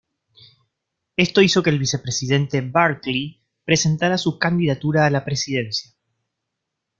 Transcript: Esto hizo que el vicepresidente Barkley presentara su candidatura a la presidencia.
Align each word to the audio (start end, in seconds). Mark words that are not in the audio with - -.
Esto 1.15 1.41
hizo 1.43 1.61
que 1.61 1.69
el 1.69 1.77
vicepresidente 1.77 2.61
Barkley 2.61 3.43
presentara 3.63 4.17
su 4.17 4.39
candidatura 4.39 5.05
a 5.05 5.11
la 5.11 5.23
presidencia. 5.23 5.91